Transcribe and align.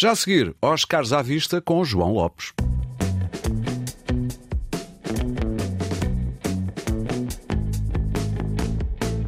Já 0.00 0.12
a 0.12 0.16
seguir, 0.16 0.56
Oscars 0.62 1.12
à 1.12 1.20
vista 1.20 1.60
com 1.60 1.84
João 1.84 2.14
Lopes. 2.14 2.54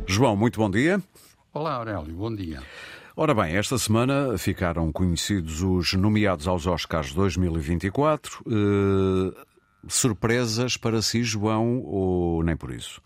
João, 0.06 0.34
muito 0.34 0.58
bom 0.58 0.70
dia. 0.70 0.98
Olá, 1.52 1.74
Aurélio, 1.74 2.14
bom 2.14 2.34
dia. 2.34 2.62
Ora 3.14 3.34
bem, 3.34 3.54
esta 3.54 3.76
semana 3.76 4.38
ficaram 4.38 4.90
conhecidos 4.90 5.60
os 5.60 5.92
nomeados 5.92 6.48
aos 6.48 6.66
Oscars 6.66 7.12
2024. 7.12 8.42
Uh, 8.46 9.28
eh, 9.28 9.44
surpresas 9.88 10.78
para 10.78 11.02
si, 11.02 11.22
João, 11.22 11.82
ou 11.84 12.42
nem 12.42 12.56
por 12.56 12.70
isso? 12.72 12.98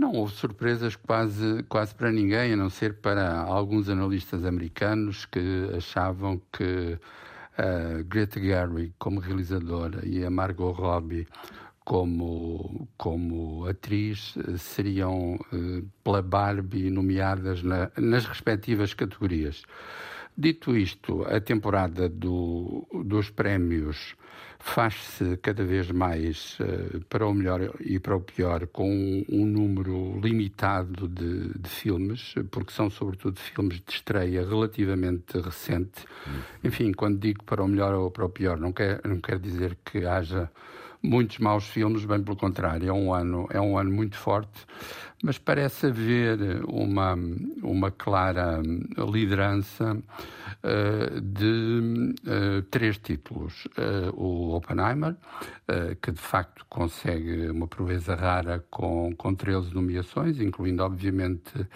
Não 0.00 0.12
houve 0.12 0.32
surpresas 0.32 0.96
quase, 0.96 1.62
quase 1.64 1.94
para 1.94 2.10
ninguém, 2.10 2.54
a 2.54 2.56
não 2.56 2.70
ser 2.70 2.94
para 2.94 3.38
alguns 3.42 3.86
analistas 3.90 4.46
americanos 4.46 5.26
que 5.26 5.70
achavam 5.76 6.40
que 6.50 6.98
a 7.58 8.00
Greta 8.04 8.40
Gerwig 8.40 8.94
como 8.98 9.20
realizadora 9.20 10.00
e 10.02 10.24
a 10.24 10.30
Margot 10.30 10.72
Robbie 10.72 11.28
como, 11.84 12.88
como 12.96 13.66
atriz 13.66 14.38
seriam 14.56 15.38
eh, 15.52 15.82
pela 16.02 16.22
Barbie 16.22 16.88
nomeadas 16.88 17.62
na, 17.62 17.90
nas 17.98 18.24
respectivas 18.24 18.94
categorias. 18.94 19.64
Dito 20.40 20.74
isto, 20.74 21.22
a 21.24 21.38
temporada 21.38 22.08
do, 22.08 22.88
dos 23.04 23.28
prémios 23.28 24.16
faz-se 24.58 25.36
cada 25.36 25.62
vez 25.62 25.90
mais 25.90 26.56
uh, 26.60 26.98
para 27.10 27.26
o 27.26 27.34
melhor 27.34 27.74
e 27.78 27.98
para 27.98 28.16
o 28.16 28.22
pior 28.22 28.66
com 28.68 28.90
um, 28.90 29.22
um 29.28 29.44
número 29.44 30.18
limitado 30.18 31.06
de, 31.06 31.58
de, 31.58 31.68
filmes, 31.68 32.34
porque 32.50 32.72
são 32.72 32.88
sobretudo 32.88 33.38
filmes 33.38 33.82
de 33.86 33.92
estreia 33.92 34.42
relativamente 34.42 35.38
recente. 35.38 36.06
Hum. 36.26 36.40
Enfim, 36.64 36.92
quando 36.92 37.18
digo 37.18 37.44
para 37.44 37.62
o 37.62 37.68
melhor 37.68 37.92
ou 37.92 38.10
para 38.10 38.24
o 38.24 38.30
pior, 38.30 38.56
não 38.56 38.72
quer, 38.72 38.98
não 39.04 39.20
quer 39.20 39.38
dizer 39.38 39.76
que 39.84 40.06
haja 40.06 40.50
muitos 41.02 41.38
maus 41.38 41.66
filmes, 41.66 42.04
bem 42.04 42.22
pelo 42.22 42.36
contrário, 42.36 42.88
é 42.88 42.92
um 42.92 43.12
ano, 43.12 43.46
é 43.50 43.60
um 43.60 43.78
ano 43.78 43.90
muito 43.90 44.16
forte, 44.16 44.66
mas 45.22 45.38
parece 45.38 45.86
haver 45.86 46.64
uma, 46.66 47.14
uma 47.62 47.90
clara 47.90 48.60
liderança 49.10 49.94
uh, 49.94 50.49
de 51.22 52.14
uh, 52.26 52.62
três 52.70 52.98
títulos. 52.98 53.66
Uh, 53.66 54.14
o 54.14 54.54
Oppenheimer, 54.56 55.16
que 56.02 56.10
de 56.10 56.20
facto 56.20 56.66
consegue 56.68 57.48
uma 57.48 57.66
proeza 57.66 58.14
rara 58.14 58.64
com, 58.70 59.14
com 59.16 59.34
13 59.34 59.72
nomeações, 59.72 60.40
incluindo, 60.40 60.82
obviamente, 60.82 61.66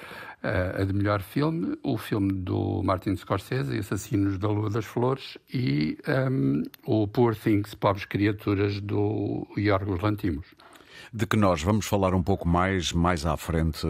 a 0.42 0.84
de 0.84 0.92
melhor 0.92 1.22
filme, 1.22 1.78
o 1.82 1.96
filme 1.96 2.32
do 2.32 2.82
Martin 2.82 3.14
Scorsese, 3.14 3.78
Assassinos 3.78 4.36
da 4.36 4.48
Lua 4.48 4.68
das 4.68 4.84
Flores, 4.84 5.38
e 5.52 5.96
um, 6.30 6.62
o 6.84 7.06
Poor 7.06 7.36
Things, 7.36 7.74
Pobres 7.74 8.04
Criaturas, 8.04 8.80
do 8.80 9.46
Yorgos 9.56 10.00
Lantimos 10.00 10.46
de 11.12 11.26
que 11.26 11.36
nós 11.36 11.62
vamos 11.62 11.86
falar 11.86 12.14
um 12.14 12.22
pouco 12.22 12.48
mais 12.48 12.92
mais 12.92 13.24
à 13.26 13.36
frente 13.36 13.86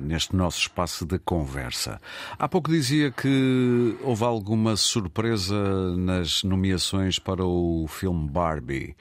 neste 0.00 0.34
nosso 0.34 0.60
espaço 0.60 1.04
de 1.04 1.18
conversa. 1.18 2.00
Há 2.38 2.48
pouco 2.48 2.70
dizia 2.70 3.10
que 3.10 3.96
houve 4.02 4.24
alguma 4.24 4.76
surpresa 4.76 5.56
nas 5.96 6.42
nomeações 6.42 7.18
para 7.18 7.44
o 7.44 7.86
filme 7.88 8.28
Barbie. 8.28 8.96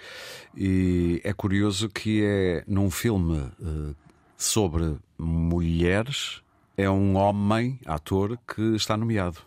E 0.56 1.22
é 1.24 1.34
curioso 1.34 1.90
que 1.90 2.24
é 2.24 2.64
num 2.68 2.90
filme 2.90 3.38
uh, 3.60 3.96
sobre 4.36 4.98
mulheres, 5.18 6.42
é 6.76 6.90
um 6.90 7.16
homem, 7.16 7.80
ator, 7.86 8.38
que 8.48 8.76
está 8.76 8.98
nomeado. 8.98 9.40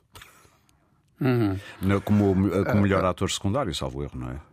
Uhum. 1.21 1.59
Como, 2.05 2.35
como 2.65 2.83
melhor 2.83 3.05
ator 3.05 3.31
secundário, 3.31 3.75
salvo 3.75 4.03
erro, 4.03 4.19
não 4.19 4.31
é? 4.31 4.50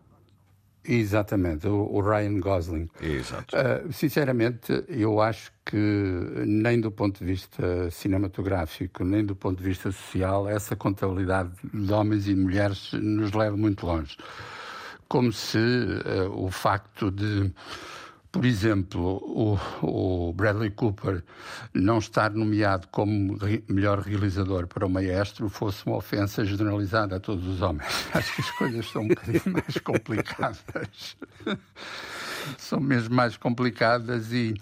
Exatamente, 0.87 1.67
o, 1.67 1.99
Ryan 1.99 2.39
Gosling. 2.39 2.89
Exato. 3.01 3.55
Uh, 3.55 3.91
sinceramente, 3.91 4.85
eu 4.87 5.21
acho 5.21 5.51
que 5.65 5.75
nem 6.45 6.79
do 6.79 6.89
ponto 6.89 7.19
de 7.19 7.25
vista 7.25 7.91
cinematográfico, 7.91 9.03
nem 9.03 9.25
do 9.25 9.35
ponto 9.35 9.57
de 9.57 9.67
vista 9.67 9.91
social, 9.91 10.47
essa 10.47 10.75
contabilidade 10.75 11.51
de 11.73 11.91
homens 11.91 12.27
e 12.27 12.35
mulheres 12.35 12.93
nos 12.93 13.33
leva 13.33 13.57
muito 13.57 13.85
longe. 13.85 14.15
Como 15.09 15.31
se 15.33 15.57
uh, 15.57 16.31
o 16.31 16.49
facto 16.49 17.11
de 17.11 17.51
por 18.31 18.45
exemplo, 18.45 19.21
o, 19.23 19.57
o, 19.81 20.33
Bradley 20.33 20.69
Cooper 20.71 21.23
não 21.73 21.97
estar 21.99 22.31
nomeado 22.31 22.87
como 22.89 23.37
re, 23.37 23.63
melhor 23.67 23.99
realizador 23.99 24.67
para 24.67 24.85
o 24.85 24.89
Maestro 24.89 25.49
fosse 25.49 25.85
uma 25.85 25.97
ofensa 25.97 26.45
generalizada 26.45 27.15
a 27.15 27.19
todos 27.19 27.47
os 27.47 27.61
homens. 27.61 27.87
Acho 28.13 28.35
que 28.35 28.41
as 28.41 28.51
coisas 28.51 28.85
são 28.89 29.03
um 29.03 29.07
bocadinho 29.07 29.41
mais 29.51 29.77
complicadas. 29.77 31.17
São 32.57 32.79
mesmo 32.79 33.15
mais 33.15 33.37
complicadas 33.37 34.31
e 34.31 34.55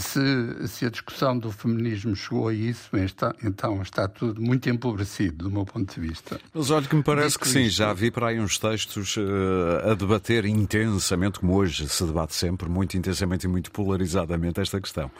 se, 0.00 0.68
se, 0.68 0.86
a 0.86 0.90
discussão 0.90 1.38
do 1.38 1.52
feminismo 1.52 2.16
chegou 2.16 2.48
a 2.48 2.54
isso, 2.54 2.96
está, 2.96 3.34
então 3.44 3.82
está 3.82 4.08
tudo 4.08 4.40
muito 4.40 4.68
empobrecido 4.68 5.44
do 5.44 5.50
meu 5.50 5.64
ponto 5.64 5.94
de 5.94 6.00
vista. 6.00 6.40
Mas 6.54 6.70
olha 6.70 6.86
que 6.86 6.96
me 6.96 7.02
parece 7.02 7.38
que 7.38 7.46
sim, 7.46 7.68
já 7.68 7.92
vi 7.92 8.10
para 8.10 8.28
aí 8.28 8.40
uns 8.40 8.58
textos 8.58 9.16
uh, 9.16 9.90
a 9.90 9.94
debater 9.94 10.44
intensamente, 10.46 11.40
como 11.40 11.54
hoje 11.54 11.88
se 11.88 12.04
debate 12.04 12.34
sempre, 12.34 12.68
muito 12.68 12.96
intensamente 12.96 13.44
e 13.44 13.48
muito 13.48 13.70
polarizadamente 13.70 14.60
esta 14.60 14.80
questão. 14.80 15.10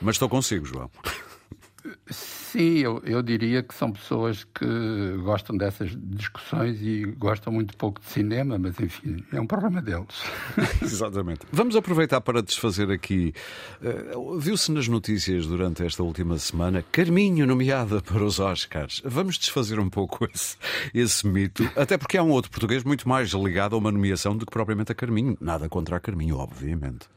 Mas 0.00 0.16
estou 0.16 0.28
consigo, 0.28 0.64
João. 0.64 0.90
Sim, 2.52 2.80
eu, 2.80 3.00
eu 3.06 3.22
diria 3.22 3.62
que 3.62 3.74
são 3.74 3.90
pessoas 3.90 4.44
que 4.44 5.16
gostam 5.24 5.56
dessas 5.56 5.96
discussões 5.96 6.82
e 6.82 7.06
gostam 7.16 7.50
muito 7.50 7.74
pouco 7.78 7.98
de 7.98 8.06
cinema, 8.06 8.58
mas 8.58 8.78
enfim, 8.78 9.24
é 9.32 9.40
um 9.40 9.46
problema 9.46 9.80
deles. 9.80 10.22
Exatamente. 10.82 11.46
Vamos 11.50 11.74
aproveitar 11.76 12.20
para 12.20 12.42
desfazer 12.42 12.90
aqui. 12.90 13.32
Uh, 13.80 14.38
Viu-se 14.38 14.70
nas 14.70 14.86
notícias 14.86 15.46
durante 15.46 15.82
esta 15.82 16.02
última 16.02 16.36
semana 16.36 16.84
Carminho 16.92 17.46
nomeada 17.46 18.02
para 18.02 18.22
os 18.22 18.38
Oscars. 18.38 19.00
Vamos 19.02 19.38
desfazer 19.38 19.80
um 19.80 19.88
pouco 19.88 20.28
esse, 20.30 20.58
esse 20.92 21.26
mito, 21.26 21.66
até 21.74 21.96
porque 21.96 22.18
há 22.18 22.22
um 22.22 22.32
outro 22.32 22.50
português 22.50 22.84
muito 22.84 23.08
mais 23.08 23.30
ligado 23.30 23.76
a 23.76 23.78
uma 23.78 23.90
nomeação 23.90 24.36
do 24.36 24.44
que 24.44 24.52
propriamente 24.52 24.92
a 24.92 24.94
Carminho. 24.94 25.38
Nada 25.40 25.70
contra 25.70 25.96
a 25.96 26.00
Carminho, 26.00 26.36
obviamente. 26.36 27.08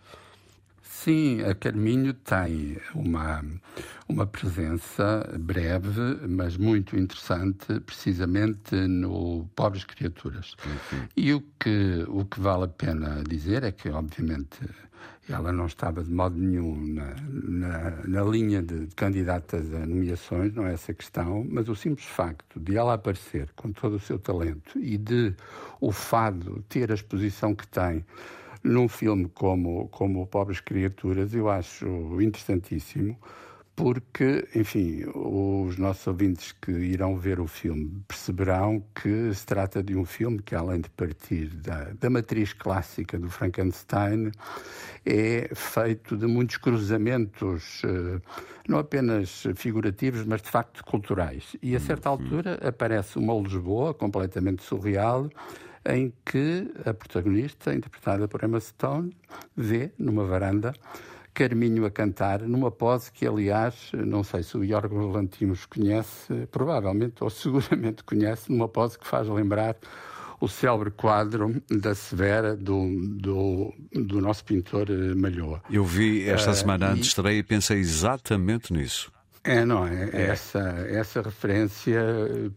Sim, 1.05 1.43
a 1.43 1.53
Carminho 1.53 2.15
tem 2.15 2.79
uma, 2.95 3.45
uma 4.09 4.25
presença 4.25 5.37
breve, 5.39 6.01
mas 6.27 6.57
muito 6.57 6.97
interessante, 6.97 7.79
precisamente 7.81 8.73
no 8.75 9.47
Pobres 9.55 9.83
Criaturas. 9.83 10.55
Uhum. 10.65 11.07
E 11.15 11.31
o 11.31 11.43
que, 11.59 12.03
o 12.07 12.25
que 12.25 12.39
vale 12.39 12.63
a 12.63 12.67
pena 12.67 13.21
dizer 13.23 13.63
é 13.63 13.71
que, 13.71 13.87
obviamente, 13.87 14.67
ela 15.29 15.51
não 15.51 15.67
estava 15.67 16.03
de 16.03 16.11
modo 16.11 16.39
nenhum 16.39 16.75
na, 16.87 17.13
na, 17.21 17.91
na 18.07 18.23
linha 18.23 18.63
de, 18.63 18.87
candidatas 18.95 19.71
a 19.75 19.85
nomeações, 19.85 20.55
não 20.55 20.65
é 20.65 20.73
essa 20.73 20.91
questão, 20.91 21.45
mas 21.47 21.69
o 21.69 21.75
simples 21.75 22.07
facto 22.07 22.59
de 22.59 22.75
ela 22.75 22.95
aparecer 22.95 23.51
com 23.55 23.71
todo 23.71 23.97
o 23.97 23.99
seu 23.99 24.17
talento 24.17 24.79
e 24.79 24.97
de 24.97 25.35
o 25.79 25.91
fado 25.91 26.65
ter 26.67 26.89
a 26.89 26.95
exposição 26.95 27.53
que 27.53 27.67
tem 27.67 28.03
num 28.65 28.87
filme 28.87 29.29
como, 29.29 29.87
como 29.89 30.25
Pobres 30.25 30.59
Criaturas, 30.59 31.33
eu 31.33 31.47
acho 31.47 31.85
interessantíssimo, 32.19 33.17
porque, 33.75 34.47
enfim, 34.55 35.03
os 35.13 35.77
nossos 35.77 36.07
ouvintes 36.07 36.53
que 36.53 36.71
irão 36.71 37.17
ver 37.17 37.41
o 37.41 37.45
filme 37.45 38.01
perceberão 38.07 38.81
que 38.95 39.33
se 39.33 39.45
trata 39.45 39.83
de 39.83 39.95
um 39.97 40.05
filme 40.05 40.41
que, 40.41 40.55
além 40.55 40.79
de 40.79 40.89
partir 40.89 41.47
da, 41.47 41.91
da 41.99 42.09
matriz 42.09 42.53
clássica 42.53 43.19
do 43.19 43.29
Frankenstein, 43.29 44.31
é 45.05 45.49
feito 45.53 46.15
de 46.15 46.25
muitos 46.25 46.55
cruzamentos, 46.55 47.81
eh, 47.83 48.21
não 48.67 48.79
apenas 48.79 49.43
figurativos, 49.55 50.25
mas 50.25 50.41
de 50.41 50.49
facto 50.49 50.83
culturais. 50.85 51.55
E 51.61 51.75
a 51.75 51.79
certa 51.79 52.09
uhum. 52.09 52.15
altura 52.15 52.59
aparece 52.65 53.19
uma 53.19 53.33
Lisboa 53.33 53.93
completamente 53.93 54.63
surreal 54.63 55.29
em 55.87 56.13
que 56.25 56.71
a 56.85 56.93
protagonista, 56.93 57.73
interpretada 57.73 58.27
por 58.27 58.43
Emma 58.43 58.59
Stone, 58.59 59.15
vê 59.55 59.91
numa 59.97 60.25
varanda 60.25 60.73
Carminho 61.33 61.85
a 61.85 61.91
cantar, 61.91 62.41
numa 62.43 62.71
pose 62.71 63.11
que, 63.11 63.27
aliás, 63.27 63.91
não 63.93 64.23
sei 64.23 64.41
se 64.41 64.57
o 64.57 64.63
Yorgos 64.63 65.13
Lantimos 65.13 65.65
conhece, 65.65 66.47
provavelmente 66.49 67.21
ou 67.21 67.29
seguramente 67.29 68.03
conhece, 68.05 68.49
numa 68.49 68.69
pose 68.69 68.97
que 68.97 69.05
faz 69.05 69.27
lembrar 69.27 69.75
o 70.39 70.47
célebre 70.47 70.91
quadro 70.91 71.61
da 71.69 71.93
Severa 71.93 72.55
do, 72.55 72.87
do, 73.17 73.73
do 73.91 74.21
nosso 74.21 74.45
pintor 74.45 74.89
eh, 74.89 75.13
Malhoa. 75.13 75.61
Eu 75.69 75.83
vi 75.83 76.27
esta 76.27 76.51
uh, 76.51 76.53
semana 76.53 76.87
antes 76.87 77.01
de 77.01 77.07
estreia 77.07 77.39
e 77.39 77.43
pensei 77.43 77.79
exatamente 77.79 78.71
nisso. 78.71 79.11
É, 79.45 79.63
não, 79.63 79.85
é, 79.85 80.09
é, 80.11 80.21
essa, 80.23 80.59
essa 80.89 81.21
referência 81.21 82.01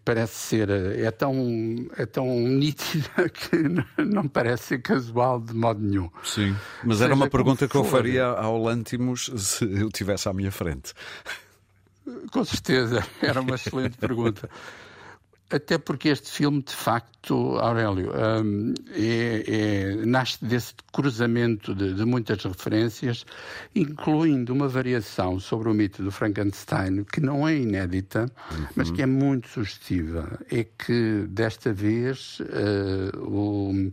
parece 0.02 0.35
ser, 0.35 0.70
é 0.70 1.11
tão, 1.11 1.87
é 1.99 2.06
tão 2.06 2.26
nítida 2.26 3.29
que 3.29 4.02
não 4.02 4.26
parece 4.26 4.69
ser 4.69 4.79
casual 4.79 5.38
de 5.38 5.52
modo 5.52 5.81
nenhum. 5.81 6.11
Sim, 6.25 6.56
mas 6.82 6.96
Seja 6.96 7.05
era 7.05 7.14
uma 7.14 7.29
pergunta 7.29 7.69
que 7.69 7.76
eu 7.76 7.85
faria 7.85 8.25
ao 8.25 8.56
Lantimos 8.56 9.31
se 9.37 9.64
eu 9.64 9.90
tivesse 9.90 10.31
à 10.31 10.32
minha 10.32 10.50
frente. 10.50 10.94
Com 12.32 12.43
certeza, 12.43 13.05
era 13.20 13.43
uma 13.43 13.56
excelente 13.56 13.99
pergunta. 13.99 14.49
Até 15.50 15.78
porque 15.78 16.10
este 16.10 16.30
filme, 16.30 16.62
de 16.62 16.74
facto, 16.74 17.58
Aurélio, 17.58 18.12
um, 18.12 18.74
é, 18.90 19.44
é, 19.46 20.06
nasce 20.06 20.44
desse 20.44 20.74
cruzamento 20.92 21.74
de, 21.74 21.94
de, 21.94 22.04
muitas 22.04 22.44
referências, 22.44 23.24
incluindo 23.74 24.52
uma 24.52 24.68
variação 24.68 25.40
sobre 25.40 25.68
o 25.68 25.74
mito 25.74 26.02
do 26.02 26.10
Frankenstein, 26.10 27.04
que 27.04 27.20
não 27.20 27.48
é 27.48 27.56
inédita, 27.56 28.30
uhum. 28.50 28.66
mas 28.76 28.90
que 28.90 29.02
é 29.02 29.06
muito 29.06 29.48
sugestiva. 29.48 30.38
É 30.50 30.64
que, 30.64 31.26
desta 31.28 31.72
vez, 31.72 32.40
uh, 32.40 33.18
o 33.18 33.90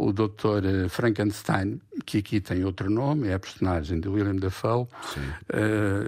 o 0.00 0.14
Dr. 0.14 0.88
Frankenstein, 0.88 1.78
que 2.06 2.18
aqui 2.18 2.40
tem 2.40 2.64
outro 2.64 2.88
nome, 2.88 3.28
é 3.28 3.34
a 3.34 3.38
personagem 3.38 4.00
de 4.00 4.08
William 4.08 4.36
Dafoe, 4.36 4.84
uh, 4.84 4.88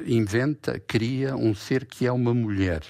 inventa, 0.06 0.80
cria 0.80 1.36
um 1.36 1.54
ser 1.54 1.84
que 1.84 2.06
é 2.06 2.12
uma 2.12 2.32
mulher. 2.32 2.82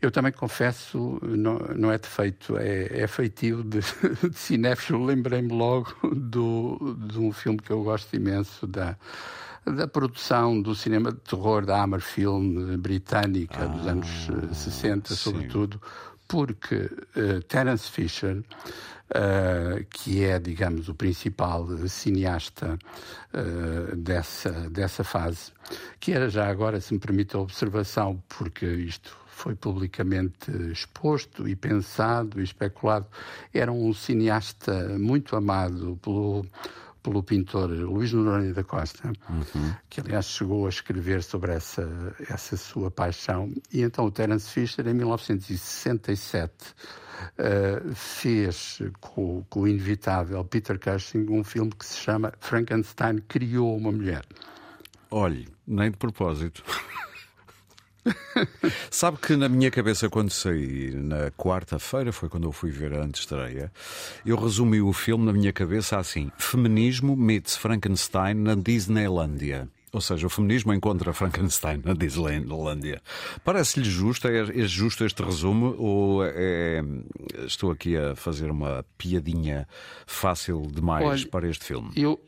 Eu 0.00 0.12
também 0.12 0.30
confesso, 0.30 1.18
não, 1.22 1.58
não 1.76 1.90
é 1.90 1.98
defeito, 1.98 2.56
é, 2.56 3.00
é 3.02 3.06
feitio 3.08 3.64
de, 3.64 3.80
de 4.30 4.38
cinéfilo. 4.38 5.04
Lembrei-me 5.04 5.52
logo 5.52 5.92
do, 6.14 6.96
de 7.08 7.18
um 7.18 7.32
filme 7.32 7.58
que 7.58 7.70
eu 7.70 7.82
gosto 7.82 8.14
imenso, 8.14 8.64
da, 8.64 8.96
da 9.66 9.88
produção 9.88 10.60
do 10.62 10.74
cinema 10.74 11.10
de 11.10 11.18
terror 11.18 11.66
da 11.66 11.82
Hammer 11.82 12.00
Film 12.00 12.76
britânica 12.76 13.64
ah, 13.64 13.66
dos 13.66 13.86
anos 13.86 14.28
60, 14.52 15.12
eh, 15.12 15.16
sobretudo, 15.16 15.82
porque 16.28 16.76
uh, 17.16 17.42
Terence 17.48 17.90
Fisher, 17.90 18.36
uh, 18.36 19.84
que 19.90 20.22
é, 20.22 20.38
digamos, 20.38 20.88
o 20.88 20.94
principal 20.94 21.66
cineasta 21.88 22.78
uh, 23.34 23.96
dessa, 23.96 24.52
dessa 24.70 25.02
fase, 25.02 25.52
que 25.98 26.12
era 26.12 26.28
já 26.28 26.48
agora, 26.48 26.80
se 26.80 26.94
me 26.94 27.00
permite 27.00 27.34
a 27.34 27.40
observação, 27.40 28.22
porque 28.28 28.66
isto 28.66 29.16
foi 29.38 29.54
publicamente 29.54 30.50
exposto 30.72 31.48
e 31.48 31.54
pensado 31.54 32.40
e 32.40 32.42
especulado. 32.44 33.06
Era 33.54 33.70
um 33.70 33.94
cineasta 33.94 34.98
muito 34.98 35.36
amado 35.36 35.96
pelo, 36.02 36.44
pelo 37.00 37.22
pintor 37.22 37.70
Luís 37.70 38.12
Noronha 38.12 38.52
da 38.52 38.64
Costa, 38.64 39.12
uhum. 39.30 39.72
que 39.88 40.00
aliás 40.00 40.26
chegou 40.26 40.66
a 40.66 40.68
escrever 40.68 41.22
sobre 41.22 41.52
essa, 41.52 41.88
essa 42.28 42.56
sua 42.56 42.90
paixão. 42.90 43.52
E 43.72 43.82
então 43.82 44.06
o 44.06 44.10
Terence 44.10 44.50
Fisher, 44.50 44.86
em 44.88 44.94
1967, 44.94 46.52
uh, 47.38 47.94
fez 47.94 48.82
com, 49.00 49.44
com, 49.48 49.60
o 49.60 49.68
inevitável 49.68 50.44
Peter 50.44 50.80
Cushing 50.80 51.26
um 51.30 51.44
filme 51.44 51.70
que 51.70 51.86
se 51.86 51.98
chama 51.98 52.32
Frankenstein 52.40 53.18
Criou 53.28 53.76
uma 53.76 53.92
Mulher. 53.92 54.24
Olhe, 55.10 55.48
nem 55.64 55.92
de 55.92 55.96
propósito. 55.96 56.64
Sabe 58.90 59.18
que 59.18 59.36
na 59.36 59.48
minha 59.48 59.70
cabeça, 59.70 60.08
quando 60.08 60.30
saí 60.30 60.90
na 60.94 61.30
quarta-feira, 61.30 62.12
foi 62.12 62.28
quando 62.28 62.48
eu 62.48 62.52
fui 62.52 62.70
ver 62.70 62.94
a 62.94 63.02
antestreia, 63.02 63.72
eu 64.24 64.36
resumi 64.36 64.80
o 64.80 64.92
filme 64.92 65.24
na 65.24 65.32
minha 65.32 65.52
cabeça 65.52 65.98
assim: 65.98 66.30
Feminismo 66.38 67.16
meets 67.16 67.56
Frankenstein 67.56 68.34
na 68.34 68.54
Disneylândia. 68.54 69.68
Ou 69.92 70.00
seja, 70.00 70.26
o 70.26 70.30
feminismo 70.30 70.72
encontra 70.74 71.12
Frankenstein 71.12 71.80
na 71.84 71.94
Disneylandia. 71.94 73.00
Parece-lhe 73.42 73.88
justo, 73.88 74.28
é, 74.28 74.40
é, 74.40 74.66
justo 74.66 75.04
este 75.04 75.22
resumo 75.22 75.74
ou 75.78 76.24
é, 76.24 76.82
estou 77.46 77.70
aqui 77.70 77.96
a 77.96 78.14
fazer 78.14 78.50
uma 78.50 78.84
piadinha 78.98 79.66
fácil 80.06 80.62
demais 80.70 81.04
Olha, 81.04 81.28
para 81.30 81.48
este 81.48 81.64
filme? 81.64 81.90
Eu, 81.96 82.20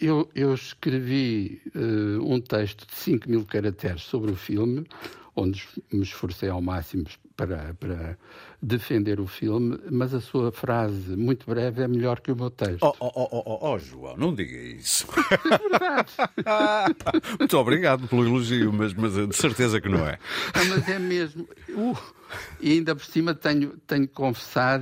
eu, 0.00 0.28
eu 0.34 0.54
escrevi 0.54 1.60
uh, 1.74 2.22
um 2.22 2.40
texto 2.40 2.86
de 2.86 2.94
5 2.94 3.28
mil 3.28 3.44
caracteres 3.44 4.02
sobre 4.02 4.30
o 4.30 4.36
filme, 4.36 4.86
onde 5.34 5.66
me 5.92 6.02
esforcei 6.02 6.48
ao 6.48 6.60
máximo 6.60 7.04
para, 7.36 7.74
para 7.78 8.18
defender 8.60 9.20
o 9.20 9.26
filme, 9.26 9.78
mas 9.90 10.12
a 10.12 10.20
sua 10.20 10.50
frase, 10.50 11.16
muito 11.16 11.46
breve, 11.46 11.82
é 11.82 11.88
melhor 11.88 12.20
que 12.20 12.32
o 12.32 12.36
meu 12.36 12.50
texto. 12.50 12.82
Oh, 12.82 12.94
oh, 12.98 13.12
oh, 13.14 13.42
oh, 13.46 13.70
oh 13.70 13.78
João, 13.78 14.16
não 14.16 14.34
diga 14.34 14.56
isso. 14.56 15.06
É 15.30 15.58
verdade. 15.58 16.96
muito 17.38 17.56
obrigado 17.58 18.08
pelo 18.08 18.24
elogio, 18.24 18.72
mas, 18.72 18.92
mas 18.94 19.14
de 19.14 19.36
certeza 19.36 19.80
que 19.80 19.88
não 19.88 20.06
é. 20.06 20.18
Não, 20.56 20.64
mas 20.66 20.88
é 20.88 20.98
mesmo. 20.98 21.46
Uh, 21.68 21.96
e 22.60 22.72
ainda 22.72 22.96
por 22.96 23.04
cima 23.04 23.34
tenho, 23.34 23.76
tenho 23.86 24.08
que 24.08 24.14
confessar 24.14 24.80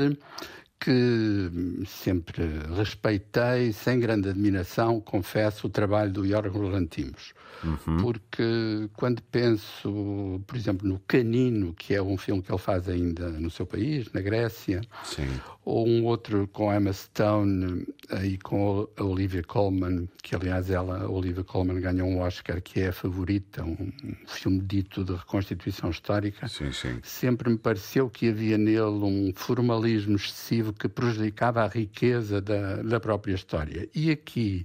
que 0.78 1.50
sempre 1.87 2.44
respeitei, 2.76 3.73
sem 3.73 3.99
grande 3.99 4.28
admiração, 4.28 5.00
confesso, 5.00 5.67
o 5.67 5.70
trabalho 5.70 6.12
do 6.12 6.25
Yorgos 6.25 6.70
Lantimos. 6.70 7.34
Uhum. 7.64 7.96
Porque 7.99 8.88
quando 8.94 9.23
penso, 9.23 10.40
por 10.46 10.56
exemplo, 10.56 10.87
no 10.87 11.00
Canino, 11.00 11.73
que 11.75 11.94
é 11.94 12.02
um 12.02 12.17
filme 12.17 12.43
que 12.43 12.50
ele 12.50 12.58
faz 12.58 12.88
ainda 12.88 13.31
no 13.31 13.50
seu 13.50 13.67
país, 13.67 14.12
na 14.12 14.20
Grécia, 14.20 14.82
Sim. 15.05 15.28
ou 15.64 15.87
um 15.87 16.05
outro 16.05 16.46
com 16.49 16.73
Emma 16.73 16.93
Stone 16.93 17.87
e 18.23 18.37
com 18.38 18.87
a 18.96 19.02
Olivia 19.02 19.43
Colman, 19.43 20.08
que 20.23 20.34
aliás 20.34 20.70
ela, 20.70 21.05
a 21.05 21.08
Olivia 21.08 21.44
Colman, 21.44 21.81
ganhou 21.81 22.08
um 22.08 22.20
Oscar 22.20 22.61
que 22.61 22.81
é 22.81 22.88
a 22.88 22.93
favorita, 22.93 23.64
um, 23.64 23.93
filme 24.26 24.61
dito 24.61 25.05
de 25.05 25.14
reconstituição 25.14 25.90
histórica. 25.90 26.46
Sim, 26.49 26.73
sim. 26.73 26.99
Sempre 27.02 27.50
me 27.50 27.58
pareceu 27.58 28.11
que 28.11 28.28
havia 28.28 28.58
nele 28.58 28.81
um 28.81 29.32
formalismo 29.34 30.17
excessivo 30.17 30.65
que 30.72 30.88
prejudicava 30.88 31.62
a 31.62 31.68
riqueza 31.68 32.40
da, 32.40 32.82
da 32.82 33.00
própria 33.00 33.34
história. 33.34 33.88
E 33.94 34.10
aqui, 34.10 34.64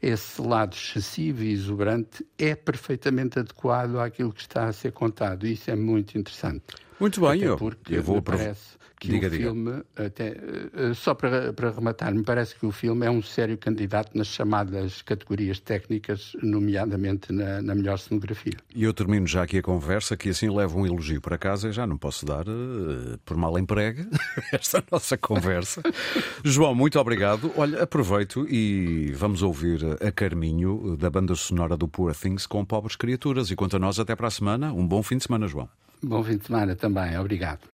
esse 0.00 0.40
lado 0.40 0.74
excessivo 0.74 1.42
e 1.42 1.52
exuberante 1.52 2.24
é 2.38 2.54
perfeitamente 2.54 3.38
adequado 3.38 3.98
àquilo 3.98 4.32
que 4.32 4.42
está 4.42 4.66
a 4.66 4.72
ser 4.72 4.92
contado. 4.92 5.46
Isso 5.46 5.70
é 5.70 5.76
muito 5.76 6.16
interessante. 6.18 6.64
Muito 7.00 7.20
bem, 7.20 7.30
Até 7.30 7.46
eu, 7.46 7.56
porque 7.56 7.96
eu 7.96 8.02
vou 8.02 8.20
parece 8.20 8.78
que 8.98 9.08
diga, 9.08 9.28
o 9.28 9.30
filme, 9.30 9.72
diga. 9.72 9.84
até, 10.06 10.28
eh, 10.28 10.94
só 10.94 11.14
para, 11.14 11.52
para 11.52 11.70
rematar, 11.70 12.12
me 12.12 12.22
parece 12.22 12.56
que 12.56 12.66
o 12.66 12.72
filme 12.72 13.06
é 13.06 13.10
um 13.10 13.22
sério 13.22 13.56
candidato 13.56 14.16
nas 14.16 14.26
chamadas 14.26 15.02
categorias 15.02 15.60
técnicas, 15.60 16.32
nomeadamente 16.42 17.32
na, 17.32 17.62
na 17.62 17.74
melhor 17.74 17.98
cenografia. 17.98 18.54
E 18.74 18.82
eu 18.82 18.92
termino 18.92 19.26
já 19.26 19.44
aqui 19.44 19.58
a 19.58 19.62
conversa, 19.62 20.16
que 20.16 20.30
assim 20.30 20.50
levo 20.50 20.80
um 20.80 20.86
elogio 20.86 21.20
para 21.20 21.38
casa 21.38 21.68
e 21.68 21.72
já 21.72 21.86
não 21.86 21.96
posso 21.96 22.26
dar, 22.26 22.48
uh, 22.48 23.18
por 23.24 23.36
mal 23.36 23.56
emprego, 23.58 24.04
esta 24.52 24.82
nossa 24.90 25.16
conversa. 25.16 25.80
João, 26.42 26.74
muito 26.74 26.98
obrigado. 26.98 27.52
Olha, 27.56 27.82
aproveito 27.82 28.46
e 28.48 29.12
vamos 29.14 29.42
ouvir 29.42 29.80
a 30.04 30.10
Carminho, 30.10 30.96
da 30.96 31.08
banda 31.08 31.34
sonora 31.36 31.76
do 31.76 31.86
Poor 31.86 32.14
Things, 32.14 32.46
com 32.46 32.64
Pobres 32.64 32.96
Criaturas. 32.96 33.50
E 33.50 33.56
quanto 33.56 33.76
a 33.76 33.78
nós, 33.78 33.98
até 33.98 34.16
para 34.16 34.26
a 34.26 34.30
semana. 34.30 34.72
Um 34.72 34.86
bom 34.86 35.02
fim 35.02 35.16
de 35.16 35.24
semana, 35.24 35.46
João. 35.46 35.68
Bom 36.02 36.22
fim 36.24 36.36
de 36.38 36.46
semana 36.46 36.74
também. 36.76 37.16
Obrigado. 37.18 37.68